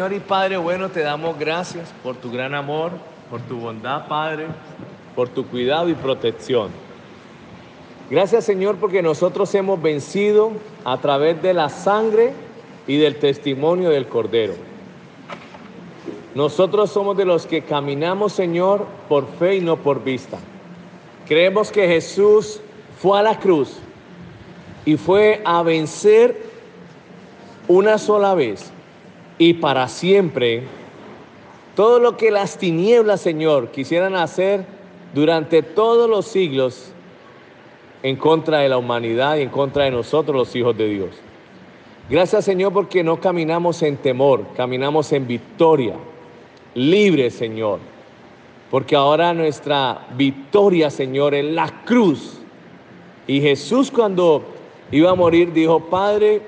[0.00, 2.92] Señor y Padre bueno, te damos gracias por tu gran amor,
[3.28, 4.46] por tu bondad, Padre,
[5.16, 6.68] por tu cuidado y protección.
[8.08, 10.52] Gracias, Señor, porque nosotros hemos vencido
[10.84, 12.32] a través de la sangre
[12.86, 14.54] y del testimonio del Cordero.
[16.36, 20.38] Nosotros somos de los que caminamos, Señor, por fe y no por vista.
[21.26, 22.60] Creemos que Jesús
[23.02, 23.78] fue a la cruz
[24.84, 26.40] y fue a vencer
[27.66, 28.72] una sola vez
[29.38, 30.64] y para siempre
[31.76, 34.64] todo lo que las tinieblas, Señor, quisieran hacer
[35.14, 36.92] durante todos los siglos
[38.02, 41.10] en contra de la humanidad y en contra de nosotros los hijos de Dios.
[42.10, 45.94] Gracias, Señor, porque no caminamos en temor, caminamos en victoria,
[46.74, 47.78] libre, Señor.
[48.70, 52.40] Porque ahora nuestra victoria, Señor, es la cruz.
[53.26, 54.42] Y Jesús cuando
[54.90, 56.42] iba a morir dijo, Padre,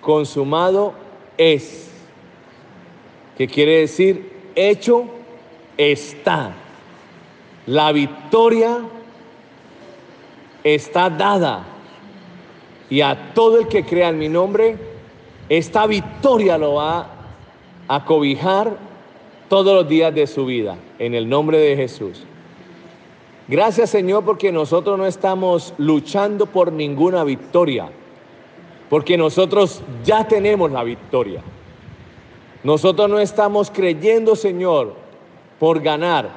[0.00, 0.94] consumado
[1.36, 1.87] es
[3.38, 5.04] que quiere decir hecho
[5.76, 6.50] está.
[7.66, 8.80] La victoria
[10.64, 11.64] está dada.
[12.90, 14.76] Y a todo el que crea en mi nombre,
[15.48, 17.10] esta victoria lo va
[17.86, 18.76] a cobijar
[19.48, 22.24] todos los días de su vida, en el nombre de Jesús.
[23.46, 27.88] Gracias Señor porque nosotros no estamos luchando por ninguna victoria,
[28.90, 31.42] porque nosotros ya tenemos la victoria.
[32.64, 34.94] Nosotros no estamos creyendo, Señor,
[35.58, 36.28] por ganar,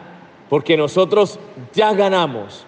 [0.49, 1.39] porque nosotros
[1.73, 2.65] ya ganamos.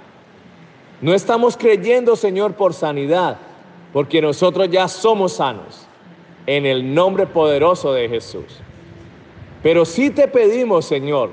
[1.02, 3.38] No estamos creyendo, Señor, por sanidad,
[3.92, 5.86] porque nosotros ya somos sanos,
[6.48, 8.60] en el nombre poderoso de Jesús.
[9.62, 11.30] Pero sí te pedimos, Señor,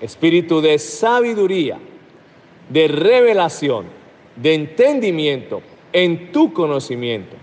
[0.00, 1.78] espíritu de sabiduría,
[2.68, 3.86] de revelación,
[4.36, 7.41] de entendimiento en tu conocimiento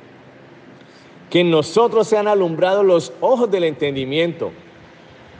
[1.29, 4.51] que en nosotros sean alumbrados los ojos del entendimiento,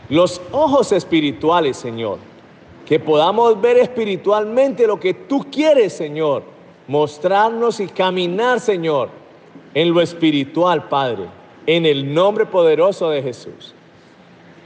[0.10, 2.18] los ojos espirituales, Señor.
[2.86, 6.44] Que podamos ver espiritualmente lo que tú quieres, Señor.
[6.88, 9.10] Mostrarnos y caminar, Señor,
[9.76, 11.26] en lo espiritual, Padre.
[11.68, 13.76] En el nombre poderoso de Jesús.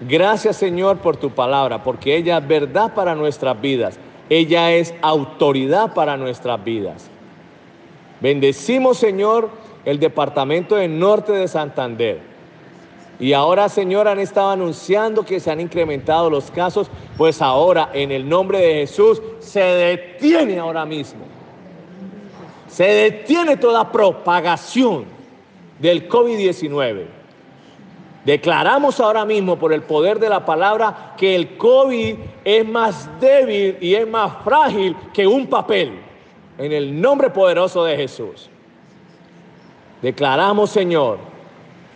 [0.08, 4.00] Gracias, Señor, por tu palabra, porque ella es verdad para nuestras vidas.
[4.30, 7.09] Ella es autoridad para nuestras vidas.
[8.22, 9.50] Bendecimos, Señor,
[9.86, 12.34] el departamento del norte de Santander.
[13.20, 18.12] Y ahora, Señor, han estado anunciando que se han incrementado los casos, pues ahora en
[18.12, 21.26] el nombre de Jesús se detiene ahora mismo.
[22.68, 25.06] Se detiene toda propagación
[25.80, 27.06] del COVID-19.
[28.26, 33.78] Declaramos ahora mismo por el poder de la palabra que el COVID es más débil
[33.80, 36.00] y es más frágil que un papel.
[36.58, 38.50] En el nombre poderoso de Jesús.
[40.03, 41.18] Declaramos, Señor,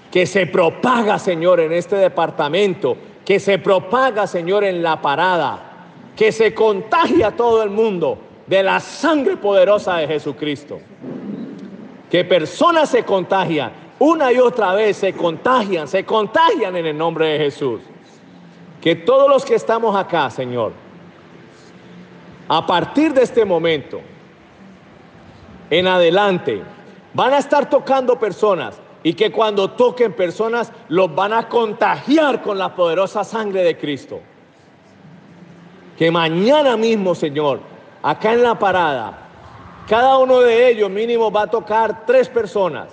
[0.09, 2.95] que se propaga, Señor, en este departamento,
[3.25, 8.17] que se propaga, Señor, en la parada, que se contagia todo el mundo
[8.47, 10.79] de la sangre poderosa de Jesucristo.
[12.09, 17.28] Que personas se contagian, una y otra vez se contagian, se contagian en el nombre
[17.28, 17.81] de Jesús.
[18.79, 20.72] Que todos los que estamos acá, Señor,
[22.47, 24.00] a partir de este momento,
[25.69, 26.62] en adelante,
[27.17, 32.59] van a estar tocando personas y que cuando toquen personas los van a contagiar con
[32.59, 34.19] la poderosa sangre de Cristo.
[35.97, 37.59] Que mañana mismo, Señor,
[38.03, 39.17] acá en la parada,
[39.88, 42.89] cada uno de ellos mínimo va a tocar tres personas.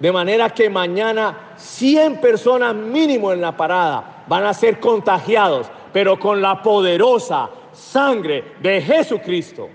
[0.00, 6.18] De manera que mañana 100 personas mínimo en la parada van a ser contagiados, pero
[6.18, 9.68] con la poderosa sangre de Jesucristo.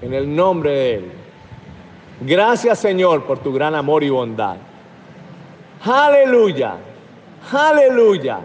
[0.00, 1.21] En el nombre de Él.
[2.24, 4.56] Gracias Señor por tu gran amor y bondad.
[5.82, 6.76] Aleluya,
[7.50, 8.38] aleluya.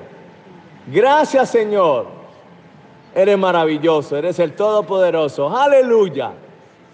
[0.88, 2.08] Gracias Señor.
[3.14, 5.56] Eres maravilloso, eres el Todopoderoso.
[5.56, 6.32] Aleluya.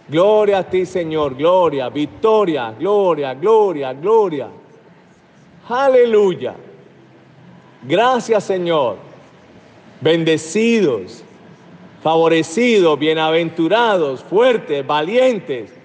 [0.10, 4.48] Gloria a ti Señor, gloria, victoria, gloria, gloria, gloria.
[5.70, 6.54] Aleluya.
[7.84, 8.98] Gracias Señor.
[10.02, 11.24] Bendecidos,
[12.02, 15.83] favorecidos, bienaventurados, fuertes, valientes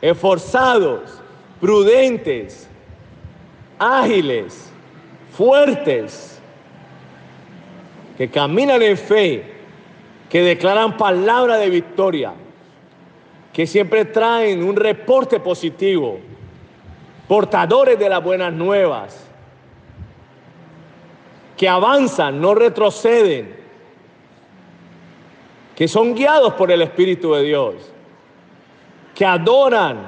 [0.00, 1.20] esforzados,
[1.60, 2.68] prudentes,
[3.78, 4.70] ágiles,
[5.36, 6.40] fuertes,
[8.16, 9.44] que caminan en fe,
[10.28, 12.32] que declaran palabra de victoria,
[13.52, 16.20] que siempre traen un reporte positivo,
[17.28, 19.26] portadores de las buenas nuevas,
[21.56, 23.60] que avanzan, no retroceden,
[25.74, 27.74] que son guiados por el Espíritu de Dios
[29.20, 29.98] que adoran,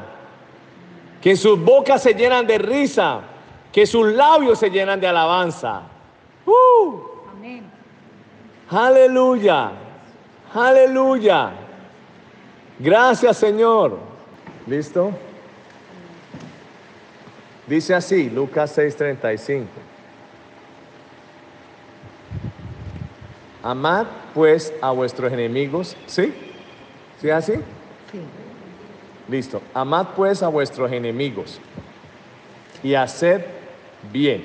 [1.20, 3.20] que sus bocas se llenan de risa,
[3.70, 5.82] que sus labios se llenan de alabanza.
[6.46, 6.98] ¡Uh!
[7.30, 7.62] Amén.
[8.70, 9.72] Aleluya,
[10.54, 11.50] aleluya.
[12.78, 13.98] Gracias Señor.
[14.66, 15.12] ¿Listo?
[17.66, 19.66] Dice así, Lucas 6:35.
[23.62, 26.32] Amad pues a vuestros enemigos, ¿sí?
[27.20, 27.56] ¿Sí así?
[28.10, 28.41] Sí.
[29.32, 29.62] Listo.
[29.72, 31.58] Amad pues a vuestros enemigos
[32.82, 33.40] y haced
[34.12, 34.42] bien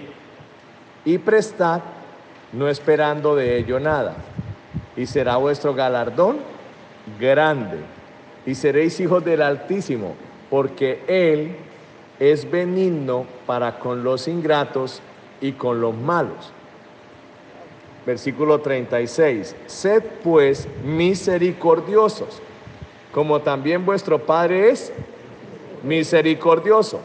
[1.03, 1.81] y prestad
[2.53, 4.15] no esperando de ello nada
[4.95, 6.37] y será vuestro galardón
[7.19, 7.79] grande
[8.45, 10.15] y seréis hijos del Altísimo
[10.49, 11.57] porque Él
[12.17, 15.01] es benigno para con los ingratos
[15.41, 16.53] y con los malos.
[18.05, 19.53] Versículo 36.
[19.65, 22.41] Sed pues misericordiosos,
[23.11, 24.91] como también vuestro Padre es
[25.83, 26.99] misericordioso.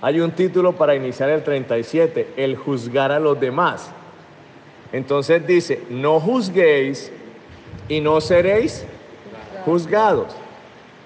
[0.00, 3.90] Hay un título para iniciar el 37, el juzgar a los demás.
[4.92, 7.10] Entonces dice, no juzguéis
[7.88, 8.84] y no seréis
[9.64, 10.34] juzgados.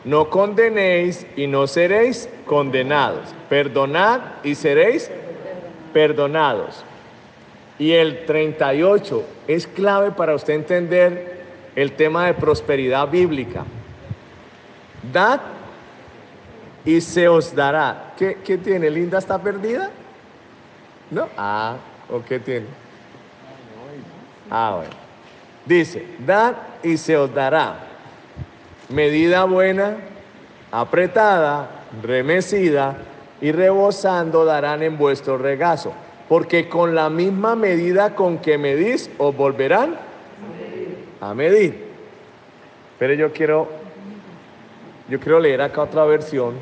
[0.04, 3.34] No condenéis y no seréis condenados.
[3.48, 5.10] Perdonad y seréis
[5.92, 6.84] perdonados.
[7.78, 11.31] Y el 38 es clave para usted entender
[11.74, 13.64] el tema de prosperidad bíblica.
[15.12, 15.40] Dad
[16.84, 18.14] y se os dará.
[18.16, 18.90] ¿Qué, qué tiene?
[18.90, 19.90] ¿Linda está perdida?
[21.10, 21.28] ¿No?
[21.36, 21.76] Ah,
[22.10, 22.66] ¿o qué tiene?
[24.50, 24.90] Ah, bueno.
[25.64, 27.76] Dice, dad y se os dará.
[28.88, 29.96] Medida buena,
[30.70, 31.70] apretada,
[32.02, 32.96] remecida
[33.40, 35.92] y rebosando darán en vuestro regazo.
[36.28, 39.96] Porque con la misma medida con que medís, os volverán
[41.22, 41.84] a medir.
[42.98, 43.68] Pero yo quiero,
[45.08, 46.54] yo quiero leer acá otra versión.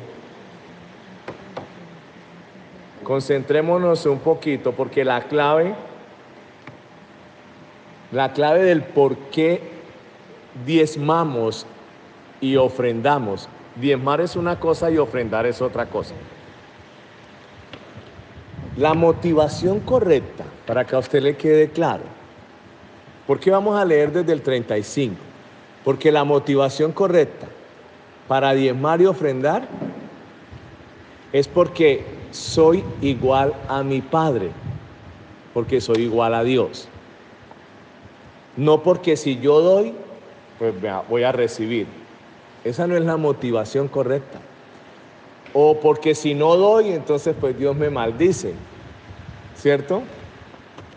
[3.03, 5.73] Concentrémonos un poquito porque la clave,
[8.11, 9.61] la clave del por qué
[10.63, 11.65] diezmamos
[12.39, 13.49] y ofrendamos.
[13.75, 16.13] Diezmar es una cosa y ofrendar es otra cosa.
[18.77, 22.20] La motivación correcta, para que a usted le quede claro.
[23.31, 25.15] ¿Por qué vamos a leer desde el 35?
[25.85, 27.47] Porque la motivación correcta
[28.27, 29.69] para diezmar y ofrendar
[31.31, 34.49] es porque soy igual a mi Padre,
[35.53, 36.89] porque soy igual a Dios.
[38.57, 39.93] No porque si yo doy,
[40.59, 40.73] pues
[41.07, 41.87] voy a recibir.
[42.65, 44.41] Esa no es la motivación correcta.
[45.53, 48.51] O porque si no doy, entonces pues Dios me maldice.
[49.55, 50.01] ¿Cierto?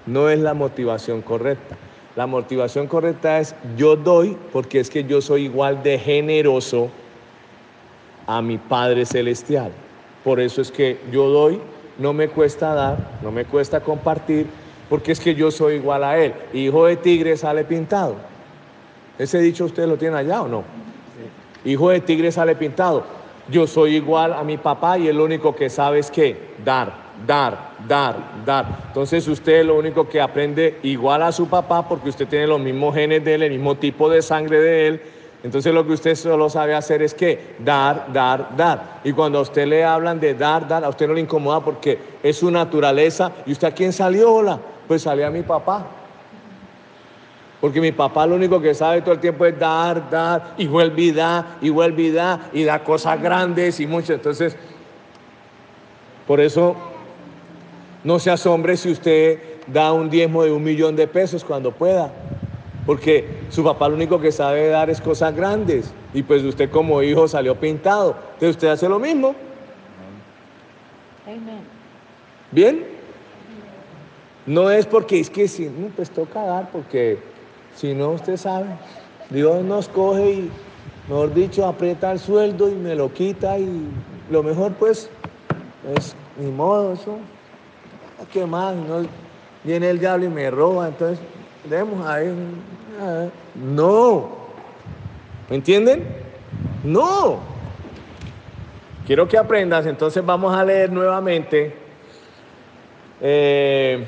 [0.04, 1.76] No es la motivación correcta.
[2.16, 6.88] La motivación correcta es yo doy porque es que yo soy igual de generoso
[8.26, 9.72] a mi Padre Celestial.
[10.22, 11.60] Por eso es que yo doy,
[11.98, 14.46] no me cuesta dar, no me cuesta compartir,
[14.88, 16.34] porque es que yo soy igual a Él.
[16.52, 18.14] Hijo de tigre sale pintado.
[19.18, 20.64] ¿Ese dicho usted lo tiene allá o no?
[21.64, 23.04] Hijo de tigre sale pintado.
[23.48, 27.72] Yo soy igual a mi papá y el único que sabe es que dar, dar,
[27.86, 28.66] dar, dar.
[28.88, 32.94] Entonces usted lo único que aprende igual a su papá porque usted tiene los mismos
[32.94, 35.02] genes de él, el mismo tipo de sangre de él.
[35.42, 39.00] Entonces lo que usted solo sabe hacer es que dar, dar, dar.
[39.04, 41.98] Y cuando a usted le hablan de dar, dar, a usted no le incomoda porque
[42.22, 43.30] es su naturaleza.
[43.44, 44.32] ¿Y usted a quién salió?
[44.32, 44.58] Hola,
[44.88, 45.86] pues salió a mi papá.
[47.60, 51.02] Porque mi papá lo único que sabe todo el tiempo es dar, dar, y vuelve
[51.02, 54.16] y da, y vuelve y da, y da cosas grandes y muchas.
[54.16, 54.56] Entonces,
[56.26, 56.76] por eso
[58.04, 62.12] no se asombre si usted da un diezmo de un millón de pesos cuando pueda.
[62.86, 65.90] Porque su papá lo único que sabe dar es cosas grandes.
[66.12, 68.14] Y pues usted como hijo salió pintado.
[68.34, 69.34] Entonces usted hace lo mismo.
[72.50, 72.84] ¿Bien?
[74.46, 77.18] No es porque es que si, no, pues toca dar, porque
[77.74, 78.66] si no, usted sabe,
[79.30, 80.50] Dios nos coge y,
[81.08, 83.88] mejor dicho, aprieta el sueldo y me lo quita y
[84.30, 85.08] lo mejor pues
[85.96, 87.16] es ni modo, eso.
[88.32, 88.74] ¿Qué más?
[88.74, 89.06] No,
[89.62, 91.18] viene el diablo y me roba, entonces
[91.68, 92.32] demos ahí.
[93.00, 94.44] ah, No.
[95.48, 96.06] ¿Me entienden?
[96.82, 97.40] No.
[99.06, 101.76] Quiero que aprendas, entonces vamos a leer nuevamente
[103.20, 104.06] eh,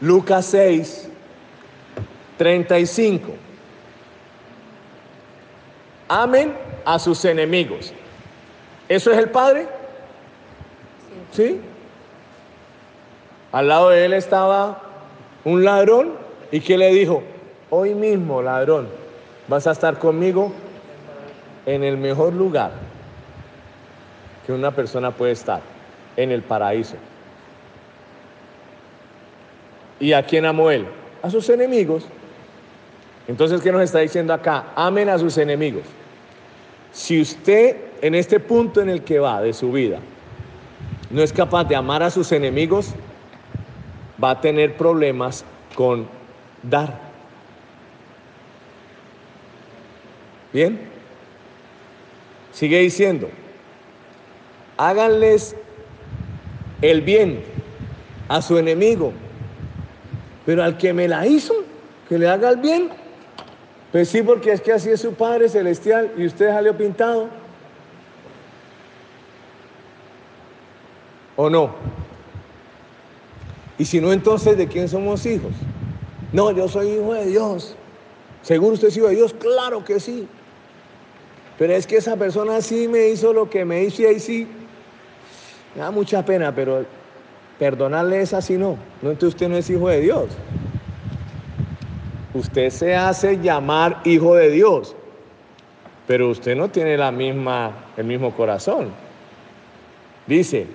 [0.00, 1.08] Lucas 6,
[2.36, 3.32] 35.
[6.08, 6.54] Amen
[6.84, 7.92] a sus enemigos.
[8.88, 9.66] ¿Eso es el Padre?
[11.32, 11.60] ¿Sí?
[13.52, 14.82] Al lado de él estaba
[15.44, 16.12] un ladrón
[16.50, 17.22] y que le dijo,
[17.70, 18.88] hoy mismo ladrón,
[19.48, 20.52] vas a estar conmigo
[21.66, 22.72] en el mejor lugar
[24.46, 25.60] que una persona puede estar.
[26.16, 26.96] en el paraíso.
[30.00, 30.84] ¿Y a quién amó él?
[31.22, 32.04] A sus enemigos.
[33.28, 34.72] Entonces, ¿qué nos está diciendo acá?
[34.74, 35.84] Amen a sus enemigos.
[36.90, 40.00] Si usted en este punto en el que va de su vida
[41.10, 42.94] no es capaz de amar a sus enemigos,
[44.22, 45.44] va a tener problemas
[45.74, 46.06] con
[46.62, 46.98] dar.
[50.52, 50.88] Bien.
[52.52, 53.28] Sigue diciendo,
[54.76, 55.54] háganles
[56.82, 57.44] el bien
[58.28, 59.12] a su enemigo,
[60.44, 61.54] pero al que me la hizo,
[62.08, 62.90] que le haga el bien.
[63.92, 67.28] Pues sí, porque es que así es su Padre Celestial y usted salió pintado.
[71.36, 71.74] ¿O no?
[73.78, 75.52] Y si no, entonces, ¿de quién somos hijos?
[76.32, 77.76] No, yo soy hijo de Dios.
[78.42, 79.34] ¿Seguro usted es hijo de Dios?
[79.34, 80.28] Claro que sí.
[81.58, 84.46] Pero es que esa persona sí me hizo lo que me hizo y ahí sí.
[85.74, 86.84] Me da mucha pena, pero
[87.58, 88.76] perdonarle es así no.
[89.02, 90.28] No, entonces usted no es hijo de Dios.
[92.34, 94.94] Usted se hace llamar hijo de Dios,
[96.06, 98.90] pero usted no tiene la misma, el mismo corazón.
[100.26, 100.66] Dice,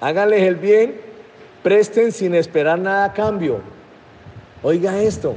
[0.00, 1.00] háganles el bien,
[1.62, 3.60] presten sin esperar nada a cambio.
[4.62, 5.34] Oiga esto,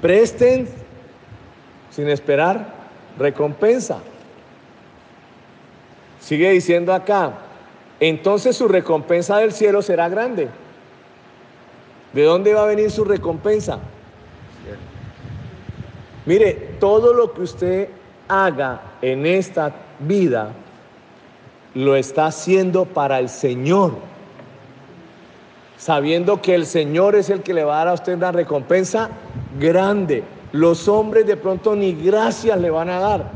[0.00, 0.68] presten
[1.90, 2.74] sin esperar
[3.18, 3.98] recompensa.
[6.20, 7.32] Sigue diciendo acá,
[8.00, 10.48] entonces su recompensa del cielo será grande.
[12.12, 13.78] ¿De dónde va a venir su recompensa?
[16.24, 17.88] Mire, todo lo que usted
[18.26, 20.50] haga en esta vida
[21.74, 23.92] lo está haciendo para el Señor,
[25.78, 29.10] sabiendo que el Señor es el que le va a dar a usted una recompensa
[29.58, 30.24] grande.
[30.52, 33.30] Los hombres de pronto ni gracias le van a dar.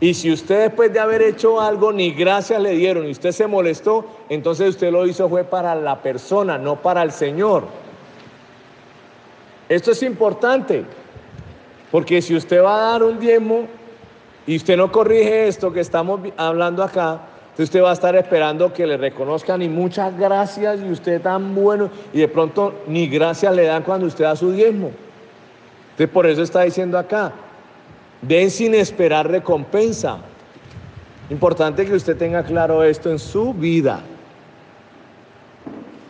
[0.00, 3.46] Y si usted después de haber hecho algo ni gracias le dieron y usted se
[3.46, 7.66] molestó, entonces usted lo hizo fue para la persona, no para el Señor.
[9.68, 10.84] Esto es importante,
[11.92, 13.66] porque si usted va a dar un diezmo
[14.44, 17.20] y usted no corrige esto que estamos hablando acá,
[17.52, 21.54] entonces usted va a estar esperando que le reconozcan y muchas gracias y usted tan
[21.54, 24.90] bueno y de pronto ni gracias le dan cuando usted da su diezmo.
[25.90, 27.30] Entonces por eso está diciendo acá,
[28.22, 30.16] den sin esperar recompensa.
[31.28, 34.00] Importante que usted tenga claro esto en su vida.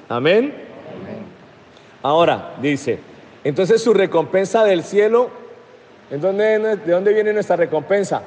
[0.08, 0.54] Amén.
[2.04, 3.00] Ahora dice,
[3.42, 5.30] entonces su recompensa del cielo,
[6.08, 8.22] ¿en dónde, ¿de dónde viene nuestra recompensa?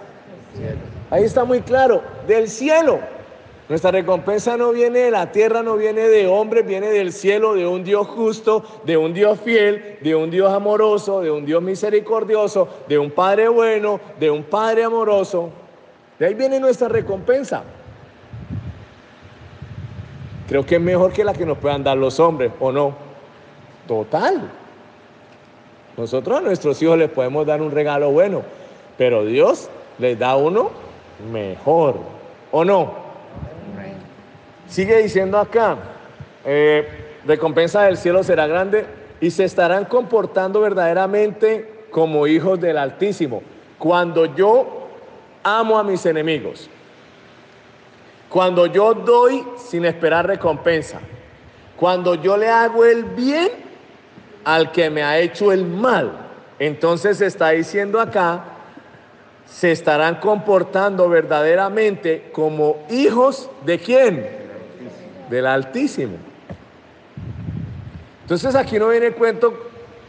[1.12, 3.00] Ahí está muy claro, del cielo.
[3.68, 7.66] Nuestra recompensa no viene de la tierra, no viene de hombres, viene del cielo, de
[7.66, 12.68] un Dios justo, de un Dios fiel, de un Dios amoroso, de un Dios misericordioso,
[12.88, 15.50] de un Padre bueno, de un Padre amoroso.
[16.20, 17.64] De ahí viene nuestra recompensa.
[20.48, 22.94] Creo que es mejor que la que nos puedan dar los hombres, ¿o no?
[23.88, 24.48] Total.
[25.98, 28.44] Nosotros a nuestros hijos les podemos dar un regalo bueno,
[28.96, 30.70] pero Dios les da uno
[31.32, 32.00] mejor,
[32.52, 33.06] ¿o no?
[34.68, 35.78] Sigue diciendo acá,
[36.44, 36.88] eh,
[37.26, 38.86] recompensa del cielo será grande
[39.22, 43.42] y se estarán comportando verdaderamente como hijos del Altísimo.
[43.78, 44.88] Cuando yo
[45.44, 46.70] amo a mis enemigos,
[48.30, 51.00] cuando yo doy sin esperar recompensa,
[51.78, 53.50] cuando yo le hago el bien
[54.44, 56.12] al que me ha hecho el mal,
[56.60, 58.44] entonces está diciendo acá,
[59.48, 64.46] se estarán comportando verdaderamente como hijos de quién?
[65.30, 66.18] del Altísimo.
[68.22, 69.54] Entonces aquí no viene el cuento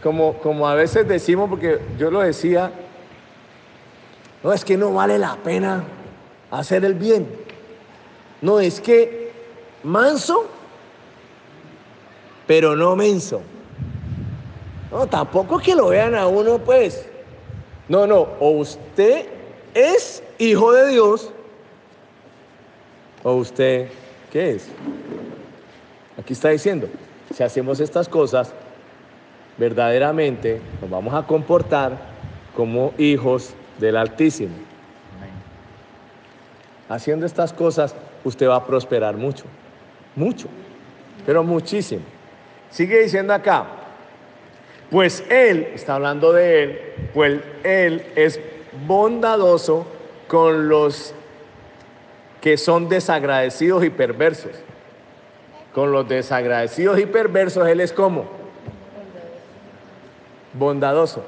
[0.03, 2.71] como, como a veces decimos, porque yo lo decía,
[4.43, 5.85] no es que no vale la pena
[6.51, 7.29] hacer el bien.
[8.41, 9.33] No, es que
[9.83, 10.47] manso,
[12.47, 13.43] pero no menso.
[14.91, 17.09] No, tampoco que lo vean a uno, pues.
[17.89, 19.27] No, no, o usted
[19.75, 21.31] es hijo de Dios,
[23.23, 23.89] o usted
[24.37, 24.69] ¿Qué es?
[26.19, 26.89] Aquí está diciendo,
[27.35, 28.53] si hacemos estas cosas,
[29.57, 31.97] verdaderamente nos vamos a comportar
[32.55, 34.55] como hijos del Altísimo.
[36.89, 39.45] Haciendo estas cosas, usted va a prosperar mucho,
[40.15, 40.49] mucho,
[41.25, 42.03] pero muchísimo.
[42.71, 43.67] Sigue diciendo acá,
[44.91, 46.81] pues Él, está hablando de Él,
[47.13, 48.41] pues Él es
[48.87, 49.87] bondadoso
[50.29, 51.15] con los
[52.41, 54.53] que son desagradecidos y perversos.
[55.75, 58.27] Con los desagradecidos y perversos, Él es como
[60.55, 61.23] bondadoso.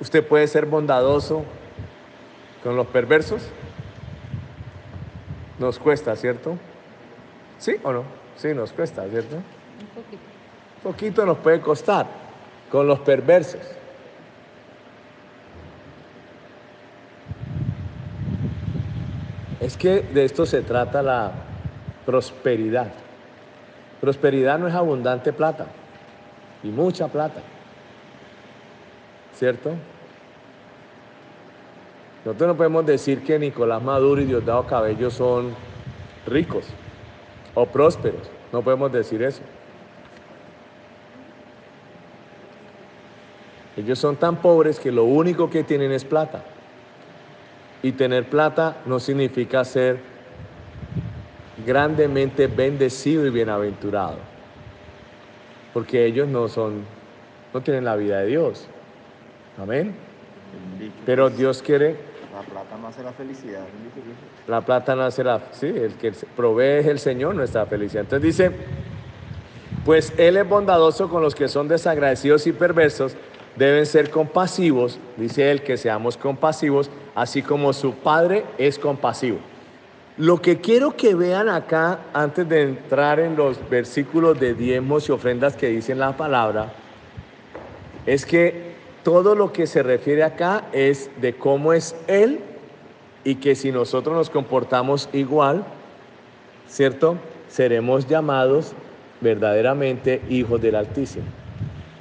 [0.00, 1.44] ¿Usted puede ser bondadoso
[2.62, 3.42] con los perversos?
[5.58, 6.56] Nos cuesta, ¿cierto?
[7.58, 8.04] ¿Sí o no?
[8.36, 9.36] Sí, nos cuesta, ¿cierto?
[9.36, 10.22] Un poquito.
[10.76, 12.21] Un poquito nos puede costar
[12.72, 13.60] con los perversos.
[19.60, 21.32] Es que de esto se trata la
[22.06, 22.88] prosperidad.
[24.00, 25.66] Prosperidad no es abundante plata
[26.64, 27.42] y mucha plata.
[29.34, 29.72] ¿Cierto?
[32.24, 35.54] Nosotros no podemos decir que Nicolás Maduro y Diosdado Cabello son
[36.26, 36.64] ricos
[37.54, 38.30] o prósperos.
[38.50, 39.42] No podemos decir eso.
[43.76, 46.42] Ellos son tan pobres que lo único que tienen es plata.
[47.82, 49.98] Y tener plata no significa ser
[51.66, 54.18] grandemente bendecido y bienaventurado.
[55.72, 56.84] Porque ellos no son,
[57.54, 58.66] no tienen la vida de Dios.
[59.60, 59.94] Amén.
[61.06, 61.96] Pero Dios quiere,
[62.32, 63.60] La plata no hace la felicidad.
[64.46, 68.02] la plata no hace la, sí, el que provee es el Señor nuestra felicidad.
[68.02, 68.52] Entonces dice,
[69.84, 73.16] pues Él es bondadoso con los que son desagradecidos y perversos,
[73.56, 79.38] deben ser compasivos, dice Él, que seamos compasivos, así como su Padre es compasivo.
[80.18, 85.12] Lo que quiero que vean acá, antes de entrar en los versículos de diezmos y
[85.12, 86.72] ofrendas que dicen la palabra,
[88.04, 92.40] es que todo lo que se refiere acá es de cómo es Él
[93.24, 95.64] y que si nosotros nos comportamos igual,
[96.68, 97.16] ¿cierto?
[97.48, 98.72] Seremos llamados
[99.20, 101.41] verdaderamente hijos del Altísimo.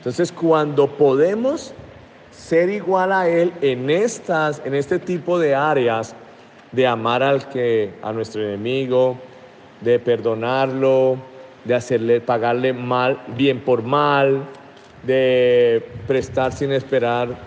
[0.02, 1.76] Entonces, cuando podemos
[2.32, 6.16] ser igual a Él en, estas, en este tipo de áreas,
[6.72, 9.16] de amar al que, a nuestro enemigo,
[9.82, 11.18] de perdonarlo,
[11.66, 14.42] de hacerle, pagarle mal, bien por mal,
[15.04, 17.38] de prestar sin esperar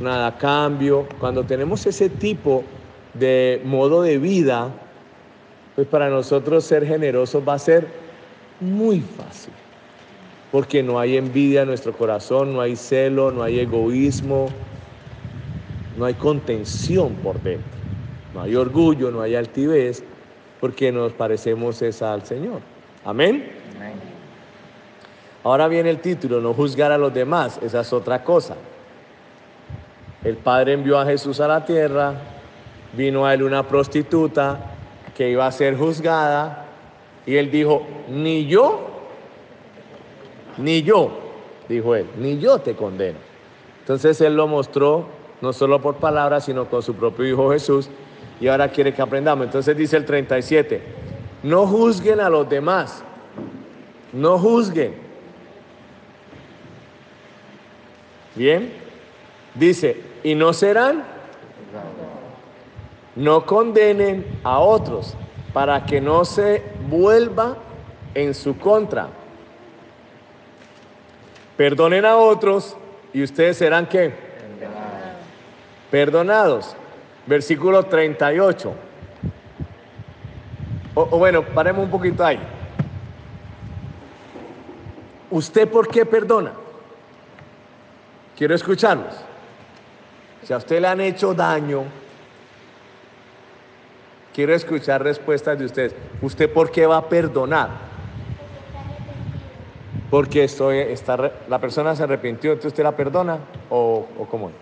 [0.00, 1.06] nada a cambio.
[1.20, 2.64] Cuando tenemos ese tipo
[3.14, 4.70] de modo de vida,
[5.76, 7.86] pues para nosotros ser generosos va a ser
[8.58, 9.54] muy fácil.
[10.52, 14.50] Porque no hay envidia en nuestro corazón, no hay celo, no hay egoísmo,
[15.96, 17.66] no hay contención por dentro,
[18.34, 20.04] no hay orgullo, no hay altivez,
[20.60, 22.60] porque nos parecemos es al Señor.
[23.04, 23.50] Amén.
[23.76, 23.94] Amén.
[25.42, 28.54] Ahora viene el título, no juzgar a los demás, esa es otra cosa.
[30.22, 32.14] El Padre envió a Jesús a la tierra,
[32.92, 34.72] vino a él una prostituta
[35.16, 36.66] que iba a ser juzgada
[37.26, 38.91] y él dijo, ni yo,
[40.58, 41.10] ni yo,
[41.68, 43.18] dijo él, ni yo te condeno.
[43.80, 45.06] Entonces él lo mostró
[45.40, 47.88] no solo por palabras, sino con su propio Hijo Jesús
[48.40, 49.44] y ahora quiere que aprendamos.
[49.46, 50.82] Entonces dice el 37,
[51.42, 53.02] no juzguen a los demás,
[54.12, 54.94] no juzguen.
[58.34, 58.72] Bien,
[59.54, 61.04] dice, y no serán,
[63.14, 65.14] no condenen a otros
[65.52, 67.56] para que no se vuelva
[68.14, 69.08] en su contra.
[71.56, 72.76] Perdonen a otros
[73.12, 74.14] y ustedes serán qué?
[75.90, 76.74] Perdonados.
[77.26, 78.72] Versículo 38.
[80.94, 82.38] O, o bueno, paremos un poquito ahí.
[85.30, 86.52] ¿Usted por qué perdona?
[88.36, 89.14] Quiero escucharlos.
[90.42, 91.84] Si a usted le han hecho daño,
[94.34, 95.94] quiero escuchar respuestas de ustedes.
[96.20, 97.91] ¿Usted por qué va a perdonar?
[100.12, 103.38] Porque estoy, está, la persona se arrepintió, entonces usted la perdona
[103.70, 104.54] o, o cómo es?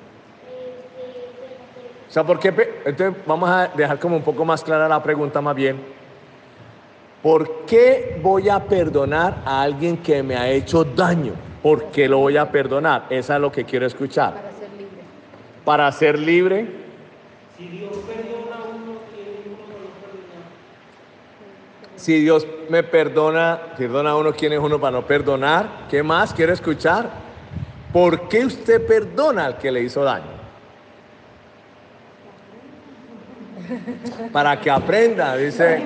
[2.09, 2.51] O sea, ¿por qué?
[2.85, 5.81] Entonces vamos a dejar como un poco más clara la pregunta más bien.
[7.21, 11.33] ¿Por qué voy a perdonar a alguien que me ha hecho daño?
[11.65, 13.07] ¿Por qué lo voy a perdonar?
[13.11, 14.35] Esa es lo que quiero escuchar.
[14.35, 15.03] Para ser libre.
[15.65, 16.67] Para ser libre.
[17.59, 17.91] Si Dios
[22.69, 25.87] me perdona, perdona a uno, ¿quién es uno para no perdonar?
[25.91, 27.11] ¿Qué más quiero escuchar?
[27.93, 30.41] ¿Por qué usted perdona al que le hizo daño?
[34.33, 35.83] Para que aprenda, dice.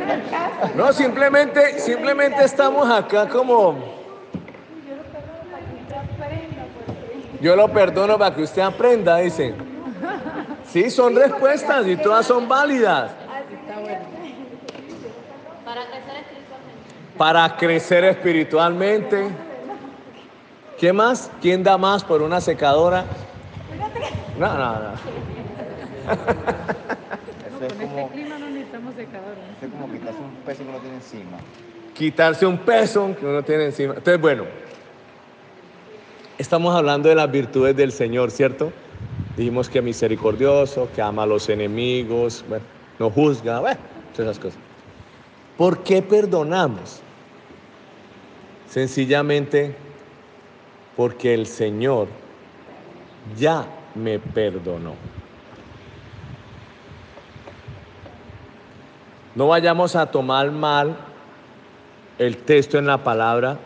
[0.75, 3.95] No, simplemente, simplemente estamos acá como.
[7.41, 9.55] Yo lo perdono para que usted aprenda, dice.
[10.67, 13.13] Sí, son respuestas y todas son válidas.
[13.13, 14.01] Está bueno.
[15.65, 16.91] Para crecer espiritualmente.
[17.17, 19.29] Para crecer espiritualmente.
[20.79, 21.31] ¿Qué más?
[21.41, 23.05] ¿Quién da más por una secadora?
[24.39, 24.93] No, no, no.
[27.67, 29.39] Es Con como, este clima no necesitamos secadores.
[29.57, 31.39] eso es como quitarse un peso que uno tiene encima.
[31.95, 33.95] Quitarse un peso que uno tiene encima.
[33.95, 34.45] Entonces, bueno,
[36.37, 38.73] estamos hablando de las virtudes del Señor, ¿cierto?
[39.37, 42.65] Dijimos que misericordioso, que ama a los enemigos, bueno,
[42.99, 43.79] no juzga, bueno,
[44.17, 44.59] todas esas cosas.
[45.57, 47.01] ¿Por qué perdonamos?
[48.75, 49.73] Sencillamente
[50.97, 52.09] porque el Señor
[53.39, 54.97] ya me perdonó.
[59.37, 60.97] No vayamos a tomar mal
[62.19, 63.59] el texto en la palabra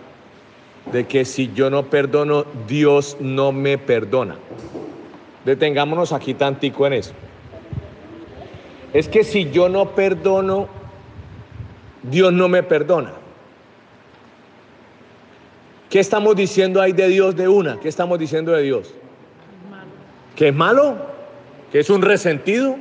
[0.93, 4.37] de que si yo no perdono, Dios no me perdona.
[5.47, 7.15] Detengámonos aquí tantico en eso.
[8.93, 10.69] Es que si yo no perdono,
[12.03, 13.13] Dios no me perdona.
[15.91, 17.81] ¿Qué estamos diciendo ahí de Dios de una?
[17.81, 18.93] ¿Qué estamos diciendo de Dios?
[20.37, 20.97] ¿Que es malo?
[21.73, 22.77] ¿Que es un resentido?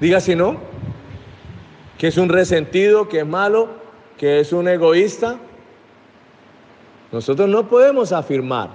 [0.00, 0.56] Diga si no.
[1.96, 3.08] ¿Que es un resentido?
[3.08, 3.68] ¿Que es malo?
[4.18, 5.38] ¿Que es un egoísta?
[7.12, 8.70] Nosotros no podemos afirmar.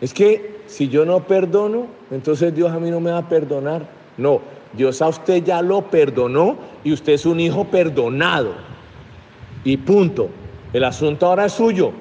[0.00, 3.86] Es que si yo no perdono, entonces Dios a mí no me va a perdonar.
[4.16, 4.40] No,
[4.72, 8.54] Dios a usted ya lo perdonó y usted es un hijo perdonado.
[9.64, 10.28] Y punto.
[10.72, 11.92] El asunto ahora es suyo.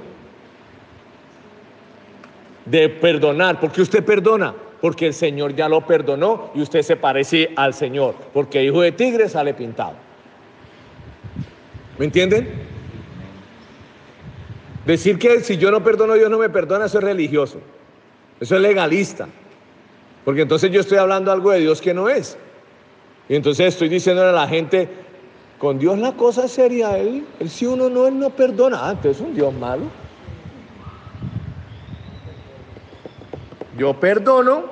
[2.65, 3.59] De perdonar.
[3.59, 4.53] ¿Por qué usted perdona?
[4.81, 8.15] Porque el Señor ya lo perdonó y usted se parece al Señor.
[8.33, 9.93] Porque hijo de tigre sale pintado.
[11.97, 12.47] ¿Me entienden?
[14.85, 17.59] Decir que si yo no perdono, Dios no me perdona, eso es religioso.
[18.39, 19.27] Eso es legalista.
[20.23, 22.37] Porque entonces yo estoy hablando algo de Dios que no es.
[23.29, 24.87] Y entonces estoy diciéndole a la gente,
[25.59, 28.79] con Dios la cosa sería Él, él si uno no, Él no perdona.
[28.81, 29.83] Ah, entonces es un Dios malo.
[33.77, 34.63] Yo perdono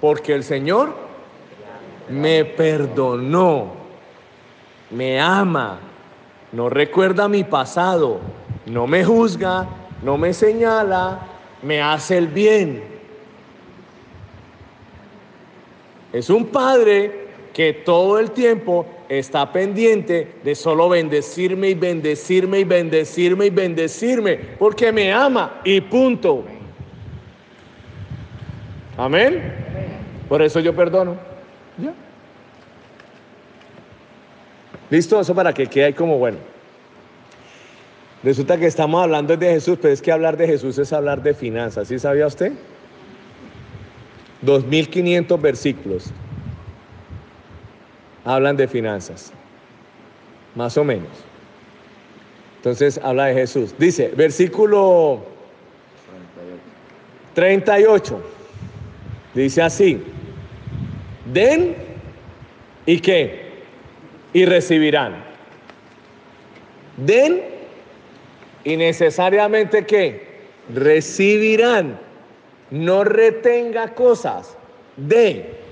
[0.00, 0.94] porque el Señor
[2.10, 3.72] me perdonó,
[4.90, 5.78] me ama,
[6.52, 8.20] no recuerda mi pasado,
[8.66, 9.66] no me juzga,
[10.02, 11.20] no me señala,
[11.62, 12.84] me hace el bien.
[16.12, 18.86] Es un padre que todo el tiempo
[19.18, 25.80] está pendiente de solo bendecirme y bendecirme y bendecirme y bendecirme, porque me ama y
[25.80, 26.44] punto.
[28.96, 29.42] Amén.
[30.28, 31.16] Por eso yo perdono.
[31.78, 31.92] Ya.
[34.90, 35.20] ¿Listo?
[35.20, 36.38] Eso para que quede ahí como bueno.
[38.22, 41.34] Resulta que estamos hablando de Jesús, pero es que hablar de Jesús es hablar de
[41.34, 41.88] finanzas.
[41.88, 42.52] ¿Sí sabía usted?
[44.42, 46.12] 2500 versículos
[48.24, 49.32] hablan de finanzas.
[50.54, 51.08] Más o menos.
[52.56, 53.74] Entonces habla de Jesús.
[53.78, 55.22] Dice, versículo
[57.34, 58.20] 38.
[59.34, 60.02] Dice así.
[61.32, 61.76] Den
[62.86, 63.64] y qué?
[64.32, 65.24] Y recibirán.
[66.96, 67.42] Den
[68.64, 70.26] y necesariamente qué?
[70.72, 71.98] Recibirán.
[72.70, 74.56] No retenga cosas.
[74.96, 75.63] De.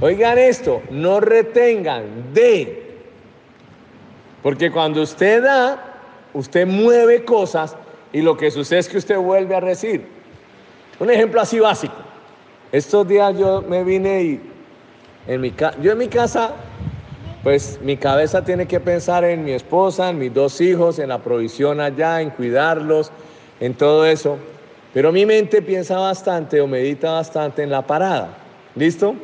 [0.00, 2.90] Oigan esto, no retengan, de.
[4.42, 5.98] Porque cuando usted da,
[6.32, 7.76] usted mueve cosas
[8.12, 10.06] y lo que sucede es que usted vuelve a recibir.
[10.98, 11.94] Un ejemplo así básico.
[12.72, 14.40] Estos días yo me vine y
[15.26, 16.52] en mi yo en mi casa,
[17.42, 21.18] pues mi cabeza tiene que pensar en mi esposa, en mis dos hijos, en la
[21.18, 23.12] provisión allá, en cuidarlos,
[23.60, 24.38] en todo eso.
[24.94, 28.38] Pero mi mente piensa bastante o medita bastante en la parada.
[28.74, 29.14] ¿Listo?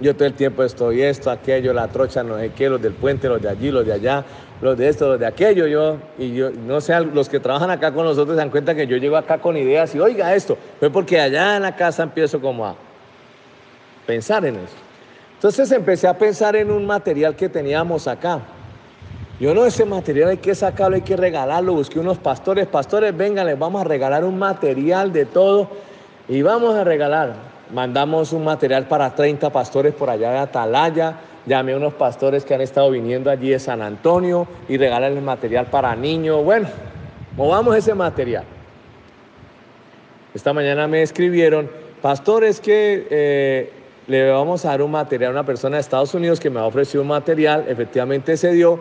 [0.00, 3.28] Yo todo el tiempo estoy esto, aquello, la trocha, no sé qué, los del puente,
[3.28, 4.24] los de allí, los de allá,
[4.62, 5.66] los de esto, los de aquello.
[5.66, 8.86] Yo, y yo, no sé, los que trabajan acá con nosotros se dan cuenta que
[8.86, 10.56] yo llego acá con ideas y oiga esto.
[10.78, 12.76] Fue porque allá en la casa empiezo como a
[14.06, 14.74] pensar en eso.
[15.34, 18.40] Entonces empecé a pensar en un material que teníamos acá.
[19.38, 21.74] Yo no, ese material hay que sacarlo, hay que regalarlo.
[21.74, 25.68] Busqué unos pastores, pastores, vengan, les vamos a regalar un material de todo
[26.26, 31.72] y vamos a regalar mandamos un material para 30 pastores por allá de Atalaya, llamé
[31.72, 35.94] a unos pastores que han estado viniendo allí de San Antonio y regalarles material para
[35.94, 36.44] niños.
[36.44, 36.68] Bueno,
[37.36, 38.44] movamos ese material.
[40.34, 41.70] Esta mañana me escribieron,
[42.02, 43.72] pastores que eh,
[44.06, 46.64] le vamos a dar un material a una persona de Estados Unidos que me ha
[46.64, 48.78] ofrecido un material, efectivamente se dio,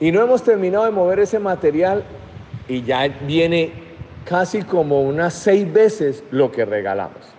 [0.00, 2.02] y no hemos terminado de mover ese material
[2.68, 3.72] y ya viene
[4.24, 7.32] casi como unas seis veces lo que regalamos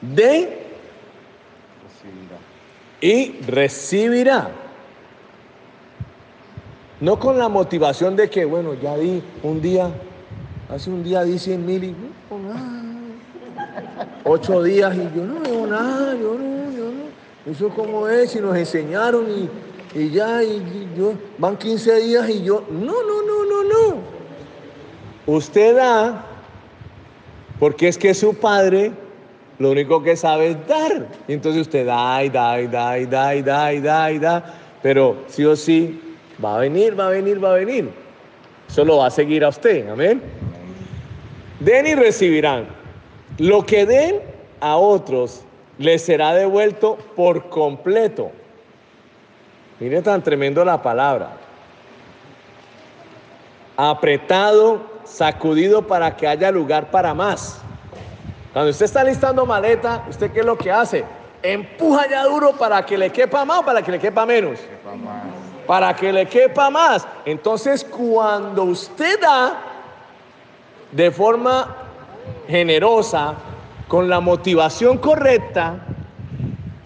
[0.00, 0.66] de
[3.00, 4.50] y recibirá.
[7.00, 9.90] No con la motivación de que, bueno, ya di un día,
[10.70, 11.94] hace un día di 100 mil y
[12.30, 12.82] no, nada.
[14.24, 17.50] Ocho días y yo no veo nada, yo no, yo no.
[17.50, 22.28] Eso como es, y nos enseñaron y, y ya, y, y yo, van 15 días
[22.30, 23.96] y yo, no, no, no, no, no.
[25.26, 26.24] Usted da,
[27.60, 28.92] porque es que su padre
[29.58, 31.06] lo único que sabe es dar.
[31.28, 34.54] Y entonces usted da y da y da y da y da y da da.
[34.82, 36.00] Pero sí o sí,
[36.44, 37.90] va a venir, va a venir, va a venir.
[38.68, 39.88] Eso lo va a seguir a usted.
[39.88, 40.20] Amén.
[41.60, 42.66] Den y recibirán.
[43.38, 44.20] Lo que den
[44.60, 45.42] a otros
[45.78, 48.30] les será devuelto por completo.
[49.80, 51.30] Mire tan tremendo la palabra.
[53.76, 57.60] Apretado, sacudido para que haya lugar para más.
[58.56, 61.04] Cuando usted está listando maleta, ¿usted qué es lo que hace?
[61.42, 64.58] Empuja ya duro para que le quepa más o para que le quepa menos.
[64.60, 65.24] Sepa más.
[65.66, 67.06] Para que le quepa más.
[67.26, 69.58] Entonces, cuando usted da
[70.90, 71.76] de forma
[72.48, 73.34] generosa,
[73.88, 75.74] con la motivación correcta,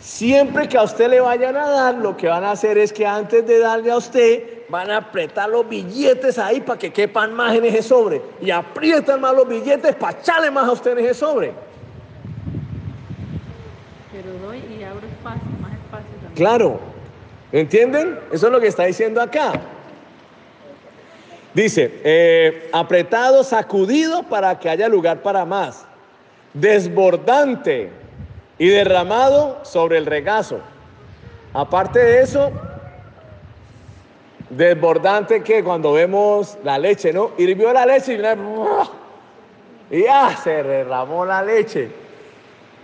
[0.00, 3.06] siempre que a usted le vayan a dar, lo que van a hacer es que
[3.06, 7.54] antes de darle a usted, van a apretar los billetes ahí para que quepan más
[7.56, 8.22] en ese sobre.
[8.40, 11.52] Y aprietan más los billetes para echarle más a usted en ese sobre.
[14.12, 16.34] Pero doy y abro espacio, más espacio también.
[16.34, 16.80] Claro.
[17.52, 18.18] ¿Entienden?
[18.32, 19.52] Eso es lo que está diciendo acá.
[21.52, 25.84] Dice, eh, apretado, sacudido para que haya lugar para más.
[26.54, 27.90] Desbordante
[28.56, 30.60] y derramado sobre el regazo.
[31.52, 32.52] Aparte de eso,
[34.50, 37.30] desbordante que cuando vemos la leche, ¿no?
[37.38, 38.14] Hirvió la leche
[39.90, 41.88] y, ya se derramó la leche.